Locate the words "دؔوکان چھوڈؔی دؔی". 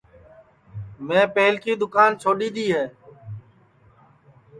1.81-2.67